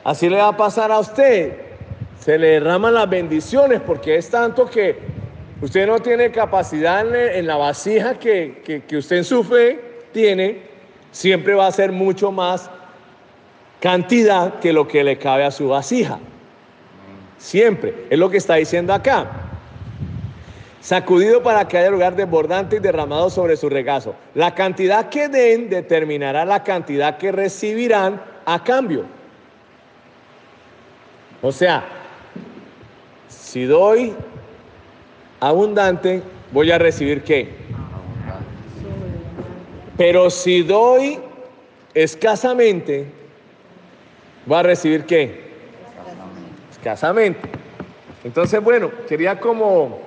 [0.05, 1.53] Así le va a pasar a usted.
[2.21, 4.97] Se le derraman las bendiciones porque es tanto que
[5.61, 9.81] usted no tiene capacidad en, en la vasija que, que- que usted en su fe
[10.13, 10.63] tiene.
[11.13, 12.71] Siempre va a ser mucho más
[13.81, 16.19] cantidad que lo que le cabe a su vasija.
[17.39, 18.07] Siempre.
[18.11, 19.27] Es lo que está diciendo acá.
[20.87, 24.15] Sacudido para que haya lugar desbordante y derramado sobre su regazo.
[24.35, 29.05] La cantidad que den determinará la cantidad que recibirán a cambio.
[31.43, 31.83] O sea,
[33.29, 34.15] si doy
[35.41, 36.23] abundante,
[36.53, 37.49] voy a recibir qué?
[39.97, 41.19] Pero si doy
[41.95, 43.07] escasamente,
[44.47, 45.51] voy a recibir qué?
[46.71, 47.49] Escasamente.
[48.23, 50.06] Entonces, bueno, quería como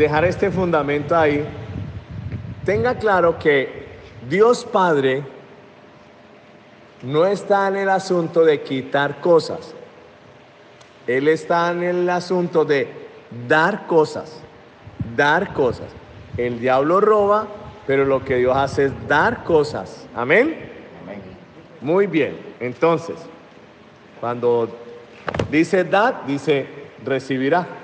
[0.00, 1.46] dejar este fundamento ahí.
[2.64, 3.86] Tenga claro que
[4.28, 5.22] Dios Padre
[7.02, 9.74] no está en el asunto de quitar cosas.
[11.06, 12.88] Él está en el asunto de
[13.46, 14.40] dar cosas.
[15.14, 15.88] Dar cosas.
[16.38, 17.46] El diablo roba,
[17.86, 20.06] pero lo que Dios hace es dar cosas.
[20.14, 20.70] Amén.
[21.02, 21.20] Amén.
[21.82, 22.38] Muy bien.
[22.58, 23.16] Entonces,
[24.18, 24.66] cuando
[25.50, 26.66] dice dar, dice
[27.04, 27.79] recibirá.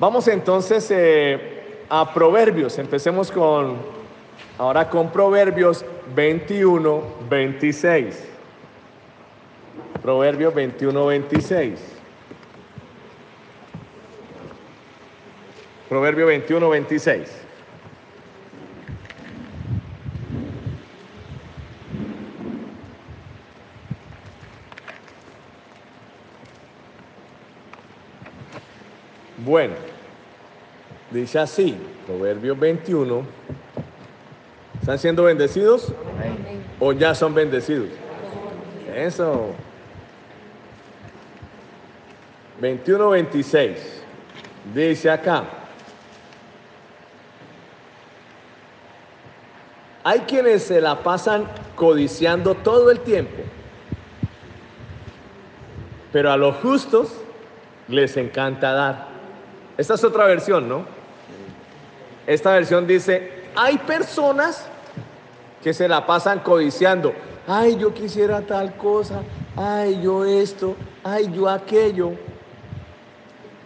[0.00, 2.78] Vamos entonces eh, a Proverbios.
[2.78, 3.76] Empecemos con,
[4.56, 5.84] ahora con Proverbios
[6.14, 8.26] 21, 26.
[10.00, 11.80] Proverbios 21, 26.
[15.90, 17.36] Proverbio 21, 26.
[29.44, 29.89] Bueno,
[31.10, 33.22] dice así, Proverbios 21.
[34.80, 35.92] ¿Están siendo bendecidos
[36.78, 37.88] o ya son bendecidos?
[38.94, 39.54] Eso.
[42.60, 44.02] 21, 26.
[44.74, 45.44] Dice acá.
[50.02, 51.46] Hay quienes se la pasan
[51.76, 53.42] codiciando todo el tiempo,
[56.10, 57.12] pero a los justos
[57.86, 59.08] les encanta dar.
[59.76, 60.99] Esta es otra versión, ¿no?
[62.30, 64.64] Esta versión dice, hay personas
[65.64, 67.12] que se la pasan codiciando.
[67.48, 69.22] Ay, yo quisiera tal cosa.
[69.56, 70.76] Ay, yo esto.
[71.02, 72.12] Ay, yo aquello.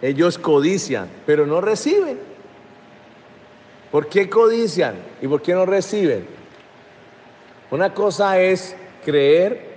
[0.00, 2.18] Ellos codician, pero no reciben.
[3.92, 6.26] ¿Por qué codician y por qué no reciben?
[7.70, 8.74] Una cosa es
[9.04, 9.74] creer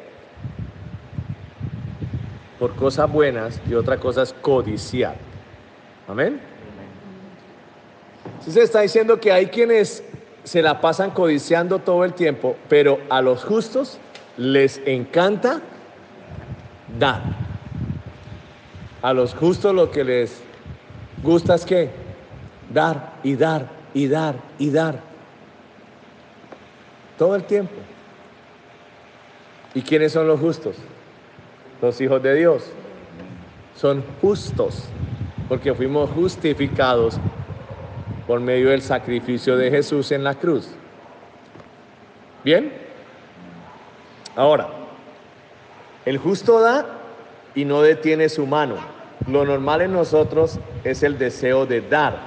[2.57, 5.17] por cosas buenas y otra cosa es codiciar.
[6.07, 6.39] Amén.
[8.47, 10.05] Entonces está diciendo que hay quienes
[10.45, 13.99] se la pasan codiciando todo el tiempo, pero a los justos
[14.37, 15.59] les encanta
[16.97, 17.21] dar.
[19.01, 20.41] A los justos lo que les
[21.21, 21.89] gusta es que
[22.73, 25.01] dar y dar y dar y dar.
[27.17, 27.75] Todo el tiempo.
[29.73, 30.77] ¿Y quiénes son los justos?
[31.81, 32.63] Los hijos de Dios.
[33.75, 34.85] Son justos,
[35.49, 37.19] porque fuimos justificados
[38.27, 40.69] por medio del sacrificio de Jesús en la cruz.
[42.43, 42.71] ¿Bien?
[44.35, 44.69] Ahora,
[46.05, 46.85] El justo da
[47.53, 48.75] y no detiene su mano.
[49.27, 52.17] Lo normal en nosotros es el deseo de dar.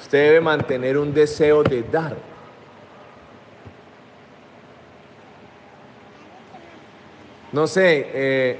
[0.00, 2.16] Usted debe mantener un deseo de dar.
[7.52, 8.58] No sé, eh,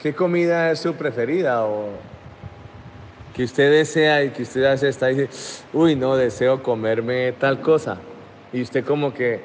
[0.00, 1.66] ¿qué comida es su preferida?
[1.66, 1.90] O
[3.34, 5.28] que usted desea y que usted hace está y dice,
[5.72, 7.98] uy, no, deseo comerme tal cosa.
[8.52, 9.42] Y usted como que,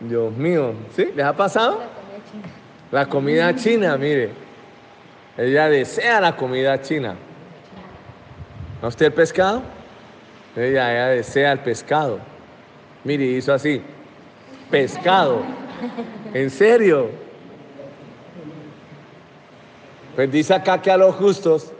[0.00, 1.12] Dios mío, ¿sí?
[1.14, 1.80] ¿Les ha pasado?
[2.90, 4.30] La comida china, mire.
[5.38, 7.14] Ella desea la comida china.
[8.82, 9.62] ¿A usted el pescado?
[10.56, 12.18] Ella, ella desea el pescado.
[13.04, 13.80] Mire, hizo así.
[14.70, 15.42] Pescado.
[16.34, 17.10] ¿En serio?
[20.16, 21.72] Pues dice acá que a los justos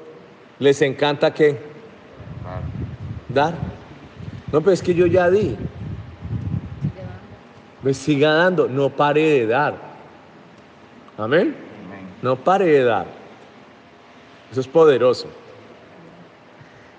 [0.58, 1.58] les encanta qué?
[3.28, 3.54] Dar.
[4.52, 5.56] No, pero es que yo ya di.
[7.82, 9.74] Me siga dando, no pare de dar.
[11.18, 11.54] Amén.
[12.22, 13.06] No pare de dar.
[14.50, 15.28] Eso es poderoso.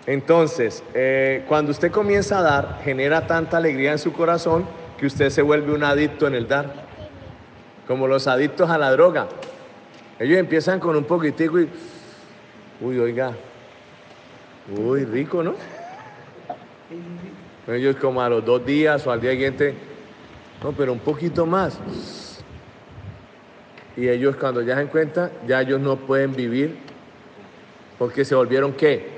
[0.05, 4.65] Entonces, eh, cuando usted comienza a dar, genera tanta alegría en su corazón
[4.97, 6.87] que usted se vuelve un adicto en el dar.
[7.87, 9.27] Como los adictos a la droga.
[10.19, 11.69] Ellos empiezan con un poquitico y...
[12.79, 13.33] Uy, oiga.
[14.77, 15.55] Uy, rico, ¿no?
[17.67, 19.73] Ellos como a los dos días o al día siguiente,
[20.63, 21.79] no, pero un poquito más.
[23.95, 26.77] Y ellos cuando ya se dan cuenta, ya ellos no pueden vivir
[27.97, 29.17] porque se volvieron qué?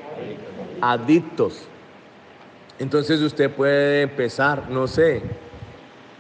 [0.82, 1.68] Adictos.
[2.80, 5.22] Entonces usted puede empezar, no sé,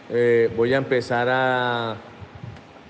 [0.10, 1.95] eh, voy a empezar a,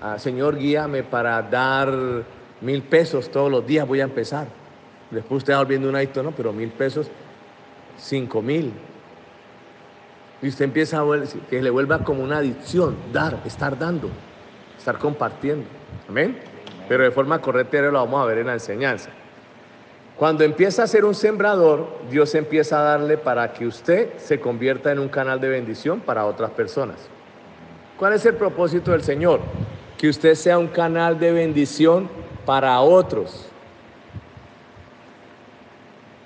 [0.00, 2.24] a, Señor, guíame para dar
[2.60, 4.46] mil pesos todos los días, voy a empezar.
[5.10, 7.10] Después usted va volviendo un adicto, no, pero mil pesos,
[7.98, 8.72] cinco mil.
[10.42, 11.04] Y usted empieza a
[11.48, 14.08] que le vuelva como una adicción, dar, estar dando,
[14.78, 15.66] estar compartiendo.
[16.08, 16.38] Amén.
[16.88, 19.10] Pero de forma correcta lo vamos a ver en la enseñanza.
[20.16, 24.92] Cuando empieza a ser un sembrador, Dios empieza a darle para que usted se convierta
[24.92, 26.96] en un canal de bendición para otras personas.
[27.98, 29.40] ¿Cuál es el propósito del Señor?
[29.96, 32.08] Que usted sea un canal de bendición
[32.44, 33.46] para otros.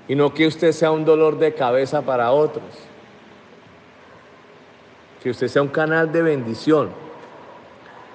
[0.07, 2.65] Y no que usted sea un dolor de cabeza para otros.
[5.23, 6.91] Que usted sea un canal de bendición.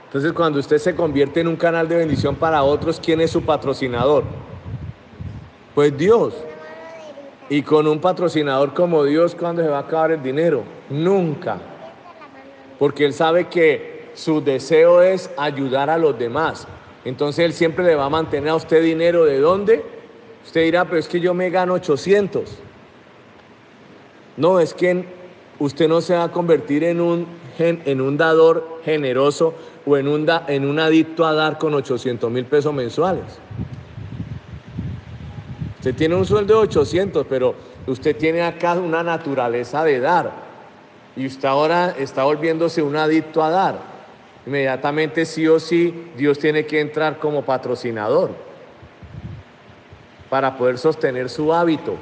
[0.06, 3.44] Entonces, cuando usted se convierte en un canal de bendición para otros, ¿quién es su
[3.44, 4.24] patrocinador?
[5.76, 6.34] Pues Dios.
[7.50, 10.64] Y con un patrocinador como Dios, ¿cuándo se va a acabar el dinero?
[10.90, 11.58] Nunca.
[12.78, 16.68] Porque Él sabe que su deseo es ayudar a los demás.
[17.06, 19.26] Entonces Él siempre le va a mantener a usted dinero.
[19.26, 19.84] ¿De dónde?
[20.46, 22.50] Usted dirá, pero es que yo me gano 800.
[24.38, 25.06] No, es que
[25.60, 29.54] usted no se va a convertir en un, en un dador generoso
[29.86, 33.40] o en un, en un adicto a dar con 800 mil pesos mensuales.
[35.78, 37.56] Usted tiene un sueldo de 800, pero
[37.88, 40.32] usted tiene acá una naturaleza de dar.
[41.16, 43.89] Y usted ahora está volviéndose un adicto a dar.
[44.50, 48.32] Inmediatamente sí o sí, Dios tiene que entrar como patrocinador
[50.28, 51.94] para poder sostener su hábito.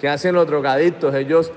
[0.00, 1.14] ¿Qué hacen los drogadictos?
[1.14, 1.52] Ellos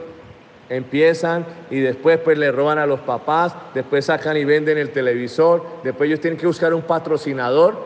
[0.70, 5.66] empiezan y después pues le roban a los papás, después sacan y venden el televisor,
[5.84, 7.80] después ellos tienen que buscar un patrocinador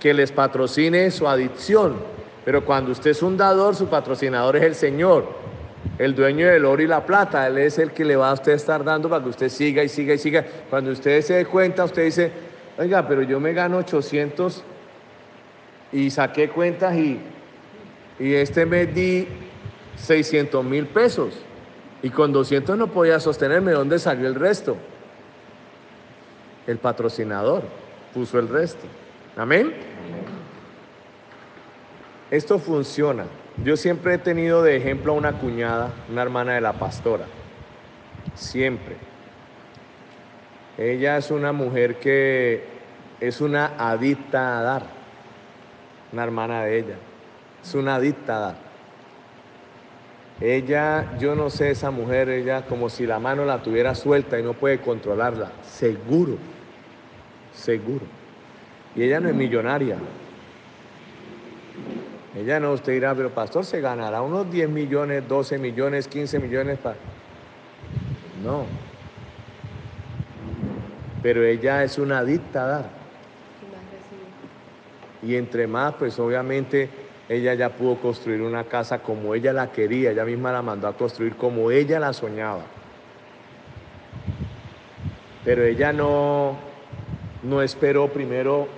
[0.00, 1.98] que les patrocine su adicción.
[2.44, 5.28] Pero cuando usted es un dador, su patrocinador es el Señor,
[5.98, 7.46] el dueño del oro y la plata.
[7.46, 9.88] Él es el que le va a usted estar dando para que usted siga y
[9.88, 10.44] siga y siga.
[10.68, 12.32] Cuando usted se dé cuenta, usted dice,
[12.78, 14.64] oiga, pero yo me gano 800
[15.92, 17.20] y saqué cuentas y,
[18.18, 19.28] y este mes di
[19.96, 21.34] 600 mil pesos.
[22.02, 23.72] Y con 200 no podía sostenerme.
[23.72, 24.76] ¿Dónde salió el resto?
[26.66, 27.62] El patrocinador
[28.14, 28.86] puso el resto.
[29.36, 29.74] Amén.
[32.30, 33.24] Esto funciona.
[33.64, 37.26] Yo siempre he tenido de ejemplo a una cuñada, una hermana de la pastora.
[38.34, 38.96] Siempre.
[40.78, 42.64] Ella es una mujer que
[43.20, 44.82] es una adicta a dar.
[46.10, 46.94] Una hermana de ella.
[47.62, 48.56] Es una adicta a dar.
[50.40, 54.42] Ella, yo no sé, esa mujer, ella como si la mano la tuviera suelta y
[54.42, 55.52] no puede controlarla.
[55.62, 56.38] Seguro.
[57.52, 58.06] Seguro.
[58.96, 59.98] Y ella no es millonaria.
[62.36, 66.78] Ella no, usted dirá, pero pastor, se ganará unos 10 millones, 12 millones, 15 millones
[66.78, 66.96] para...
[68.44, 68.64] No.
[71.22, 73.00] Pero ella es una adicta a dar.
[75.22, 76.88] Y entre más, pues obviamente
[77.28, 80.96] ella ya pudo construir una casa como ella la quería, ella misma la mandó a
[80.96, 82.62] construir como ella la soñaba.
[85.44, 86.56] Pero ella no,
[87.42, 88.68] no esperó primero,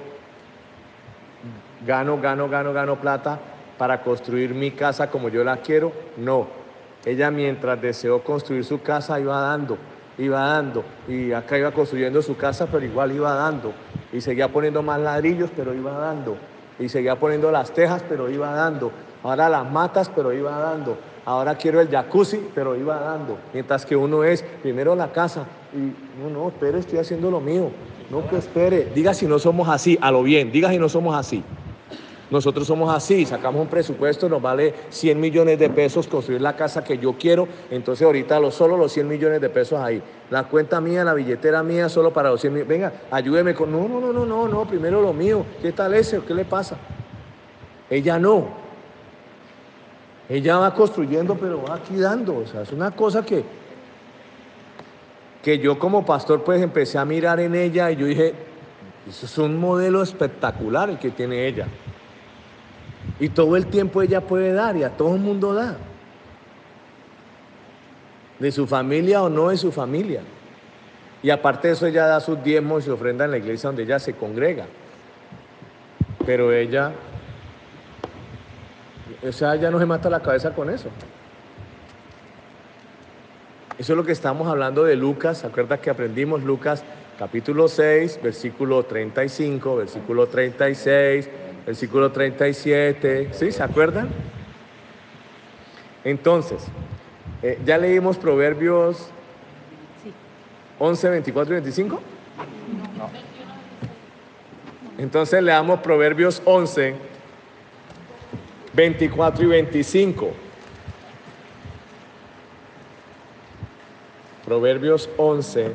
[1.86, 3.38] gano, gano, gano, gano plata
[3.78, 5.92] para construir mi casa como yo la quiero.
[6.16, 6.46] No,
[7.04, 9.76] ella mientras deseó construir su casa iba dando,
[10.18, 10.84] iba dando.
[11.08, 13.72] Y acá iba construyendo su casa, pero igual iba dando.
[14.12, 16.36] Y seguía poniendo más ladrillos, pero iba dando.
[16.78, 18.92] Y seguía poniendo las tejas, pero iba dando.
[19.22, 20.96] Ahora las matas, pero iba dando.
[21.24, 23.38] Ahora quiero el jacuzzi, pero iba dando.
[23.52, 25.44] Mientras que uno es primero la casa.
[25.72, 27.70] Y no, no, espere, estoy haciendo lo mío.
[28.10, 28.90] No, que espere.
[28.94, 30.52] Diga si no somos así, a lo bien.
[30.52, 31.42] Diga si no somos así.
[32.32, 36.82] Nosotros somos así, sacamos un presupuesto, nos vale 100 millones de pesos construir la casa
[36.82, 40.02] que yo quiero, entonces ahorita lo, solo los 100 millones de pesos ahí.
[40.30, 42.68] La cuenta mía, la billetera mía, solo para los 100 millones.
[42.70, 43.70] Venga, ayúdeme con...
[43.70, 45.44] No, no, no, no, no, no, primero lo mío.
[45.60, 46.20] ¿Qué tal ese?
[46.20, 46.78] ¿Qué le pasa?
[47.90, 48.46] Ella no.
[50.26, 52.38] Ella va construyendo, pero va aquí dando.
[52.38, 53.44] O sea, es una cosa que,
[55.42, 58.32] que yo como pastor pues empecé a mirar en ella y yo dije,
[59.06, 61.68] eso es un modelo espectacular el que tiene ella.
[63.22, 65.76] Y todo el tiempo ella puede dar y a todo el mundo da.
[68.40, 70.22] De su familia o no de su familia.
[71.22, 74.00] Y aparte de eso ella da sus diezmos y ofrenda en la iglesia donde ella
[74.00, 74.66] se congrega.
[76.26, 76.90] Pero ella,
[79.24, 80.88] o sea, ella no se mata la cabeza con eso.
[83.78, 85.38] Eso es lo que estamos hablando de Lucas.
[85.38, 86.82] ¿Se acuerda que aprendimos Lucas
[87.20, 91.28] capítulo 6, versículo 35, versículo 36,
[91.66, 93.28] versículo 37?
[93.32, 93.52] ¿Sí?
[93.52, 94.08] ¿Se acuerdan?
[96.04, 96.64] Entonces,
[97.42, 99.08] eh, ya leímos Proverbios
[100.02, 100.12] Sí.
[100.78, 102.00] 11, 24 y 25.
[104.98, 106.94] Entonces leamos Proverbios 11,
[108.74, 110.32] 24 y 25.
[114.44, 115.72] Proverbios 11,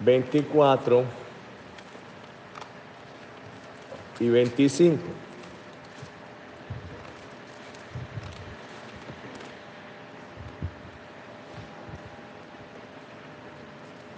[0.00, 1.04] 24
[4.20, 4.98] y 25.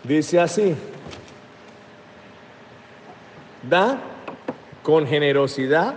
[0.02, 0.74] Dice así,
[3.62, 3.98] da
[4.82, 5.94] con generosidad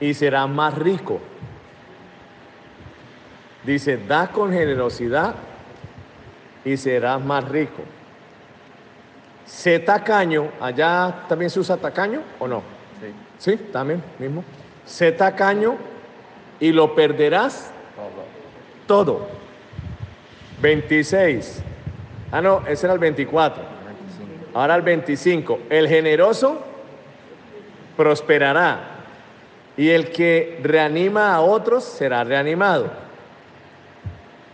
[0.00, 1.20] y serás más rico.
[3.62, 5.34] Dice, da con generosidad
[6.64, 7.82] y serás más rico.
[9.44, 12.79] Sé tacaño, allá también se usa tacaño o no?
[13.00, 14.44] Sí, Sí, también mismo.
[14.84, 15.76] Sé tacaño
[16.58, 17.70] y lo perderás
[18.86, 19.04] todo.
[19.04, 19.26] todo.
[20.60, 21.62] 26.
[22.32, 23.62] Ah, no, ese era el 24.
[23.62, 24.58] 25.
[24.58, 25.60] Ahora el 25.
[25.70, 26.62] El generoso
[27.96, 28.80] prosperará
[29.76, 32.90] y el que reanima a otros será reanimado.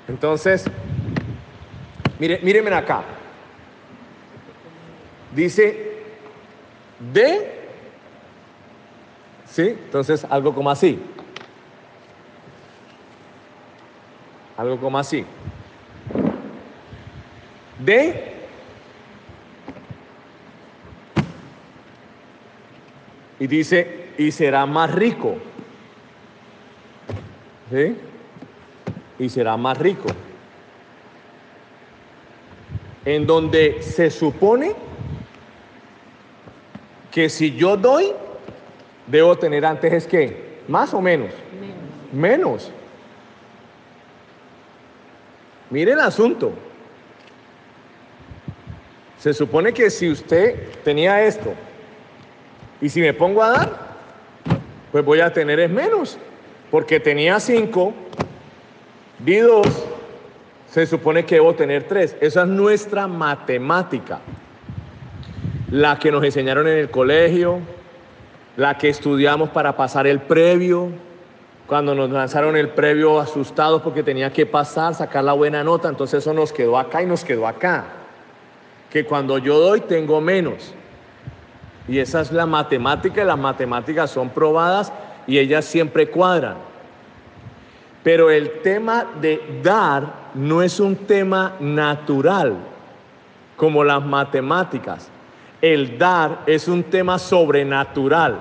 [0.09, 0.65] Entonces,
[2.21, 3.03] mire, mírenme acá.
[5.35, 6.03] Dice,
[7.13, 7.56] de,
[9.51, 9.69] ¿sí?
[9.69, 10.99] Entonces, algo como así.
[14.57, 15.25] Algo como así.
[17.79, 18.37] De
[23.39, 25.37] y dice, y será más rico.
[27.71, 27.97] ¿Sí?
[29.19, 30.09] Y será más rico.
[33.05, 34.75] En donde se supone
[37.11, 38.13] que si yo doy,
[39.07, 41.31] debo tener antes es que, más o menos,
[42.13, 42.63] Menos.
[42.63, 42.73] menos.
[45.71, 46.53] Mire el asunto.
[49.19, 51.53] Se supone que si usted tenía esto
[52.81, 53.87] y si me pongo a dar,
[54.93, 56.19] pues voy a tener es menos.
[56.71, 57.95] Porque tenía cinco,
[59.19, 59.67] di dos,
[60.69, 62.17] se supone que debo tener tres.
[62.21, 64.21] Esa es nuestra matemática.
[65.71, 67.61] La que nos enseñaron en el colegio,
[68.57, 70.91] la que estudiamos para pasar el previo,
[71.67, 76.23] cuando nos lanzaron el previo asustados porque tenía que pasar, sacar la buena nota, entonces
[76.23, 77.85] eso nos quedó acá y nos quedó acá.
[78.91, 80.73] Que cuando yo doy tengo menos.
[81.89, 84.93] Y esa es la matemática, y las matemáticas son probadas
[85.27, 86.57] y ellas siempre cuadran.
[88.03, 92.55] Pero el tema de dar no es un tema natural
[93.57, 95.11] como las matemáticas.
[95.61, 98.41] El dar es un tema sobrenatural.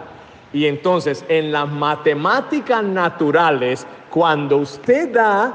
[0.53, 5.53] Y entonces en las matemáticas naturales, cuando usted da,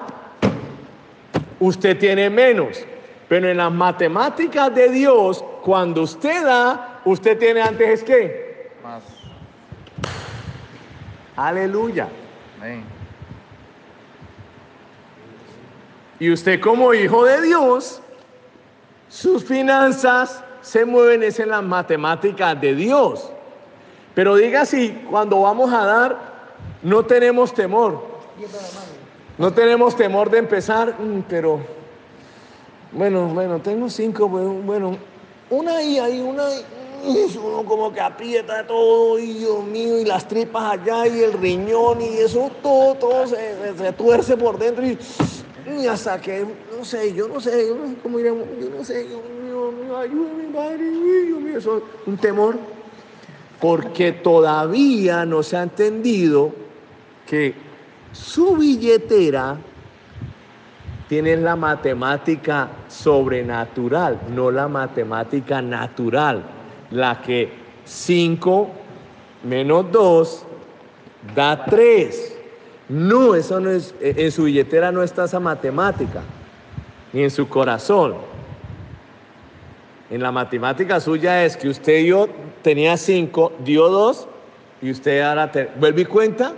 [1.58, 2.84] usted tiene menos.
[3.28, 8.72] Pero en las matemáticas de Dios, cuando usted da, usted tiene antes es qué?
[8.82, 9.02] Más.
[11.36, 12.08] Aleluya.
[12.58, 12.84] Amén.
[16.18, 18.02] Y usted como hijo de Dios
[19.08, 23.30] sus finanzas se mueven es en las matemáticas de Dios.
[24.14, 26.16] Pero diga si cuando vamos a dar
[26.82, 28.02] no tenemos temor.
[29.38, 31.60] No tenemos temor de empezar, "Mm, pero
[32.92, 34.96] bueno, bueno, tengo cinco, bueno, bueno,
[35.48, 36.64] una ahí, ahí, una ahí.
[37.42, 42.02] Uno como que aprieta todo, y Dios mío, y las tripas allá, y el riñón,
[42.02, 44.98] y eso todo, todo se- se tuerce por dentro, y,
[45.66, 46.44] y hasta que,
[46.76, 49.96] no sé, yo no sé, yo no sé cómo iremos, yo no sé, Dios mío,
[49.96, 50.90] ayúdame, Padre,
[51.56, 52.56] eso es un temor,
[53.60, 56.52] porque todavía no se ha entendido
[57.26, 57.54] que
[58.12, 59.58] su billetera
[61.08, 66.42] tiene la matemática sobrenatural, no la matemática natural,
[66.90, 67.52] la que
[67.84, 68.70] 5
[69.44, 70.44] menos 2
[71.34, 72.39] da 3.
[72.90, 76.22] No, eso no es, eh, en su billetera no está esa matemática,
[77.12, 78.16] ni en su corazón.
[80.10, 82.28] En la matemática suya es que usted dio,
[82.62, 84.26] tenía 5, dio 2
[84.82, 86.52] y usted ahora te, vuelve y cuenta.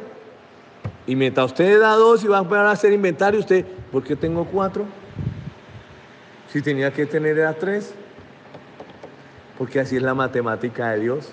[1.07, 4.47] Y mientras usted da 2 y va a poder hacer inventario, usted, ¿por qué tengo
[4.47, 4.87] 4?
[6.51, 7.93] Si tenía que tener era 3.
[9.59, 11.29] Porque así es la matemática de Dios.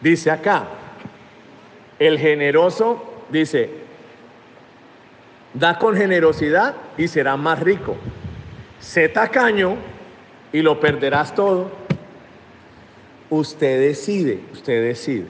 [0.00, 0.68] Dice acá,
[2.06, 3.70] el generoso dice,
[5.54, 7.96] da con generosidad y serás más rico.
[8.80, 9.76] Sé tacaño
[10.52, 11.70] y lo perderás todo.
[13.30, 15.26] Usted decide, usted decide.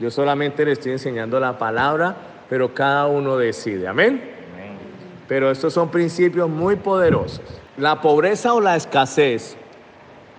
[0.00, 2.16] Yo solamente le estoy enseñando la palabra,
[2.50, 3.86] pero cada uno decide.
[3.86, 4.20] Amén.
[4.54, 4.76] Amén.
[5.28, 7.40] Pero estos son principios muy poderosos.
[7.78, 9.56] La pobreza o la escasez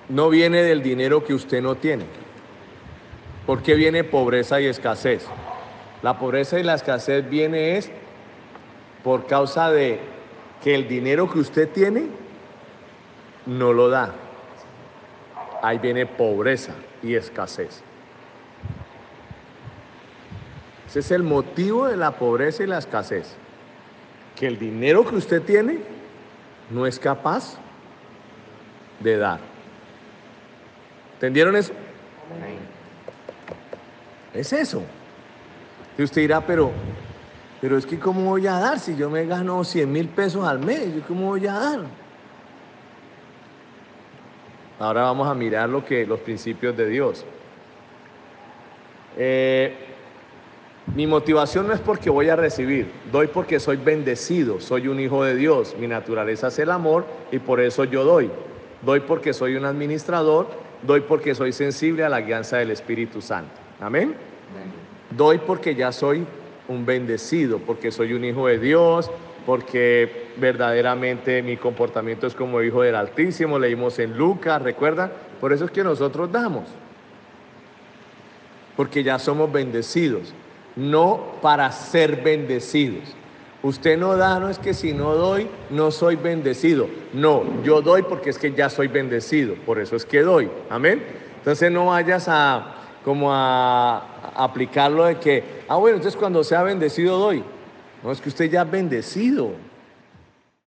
[0.10, 2.06] no viene del dinero que usted no tiene.
[3.46, 5.26] ¿Por qué viene pobreza y escasez?
[6.04, 7.90] La pobreza y la escasez viene es
[9.04, 10.00] por causa de
[10.64, 12.08] que el dinero que usted tiene
[13.46, 14.14] no lo da.
[15.62, 17.82] Ahí viene pobreza y escasez.
[20.88, 23.36] Ese es el motivo de la pobreza y la escasez.
[24.36, 25.80] Que el dinero que usted tiene
[26.70, 27.58] no es capaz
[29.00, 29.40] de dar.
[31.16, 31.74] ¿Entendieron eso?
[34.34, 34.84] Es eso.
[35.98, 36.72] Usted dirá, pero,
[37.60, 40.60] pero es que ¿cómo voy a dar si yo me gano 100 mil pesos al
[40.60, 40.94] mes?
[40.96, 41.80] ¿Yo cómo voy a dar?
[44.80, 47.26] Ahora vamos a mirar lo que, los principios de Dios.
[49.18, 49.76] Eh,
[50.94, 55.24] mi motivación no es porque voy a recibir, doy porque soy bendecido, soy un hijo
[55.24, 58.30] de Dios, mi naturaleza es el amor y por eso yo doy.
[58.84, 60.48] Doy porque soy un administrador,
[60.84, 63.52] doy porque soy sensible a la guianza del Espíritu Santo.
[63.82, 64.16] Amén.
[65.12, 66.26] Doy porque ya soy
[66.68, 69.10] un bendecido, porque soy un hijo de Dios,
[69.46, 75.12] porque verdaderamente mi comportamiento es como hijo del Altísimo, leímos en Lucas, ¿recuerdan?
[75.40, 76.66] Por eso es que nosotros damos,
[78.76, 80.34] porque ya somos bendecidos,
[80.76, 83.16] no para ser bendecidos.
[83.64, 86.88] Usted no da, no es que si no doy, no soy bendecido.
[87.14, 90.50] No, yo doy porque es que ya soy bendecido, por eso es que doy.
[90.70, 91.04] Amén.
[91.38, 96.64] Entonces no vayas a como a, a aplicarlo de que, ah bueno, entonces cuando sea
[96.64, 97.44] bendecido doy.
[98.04, 99.52] No, es que usted ya es bendecido.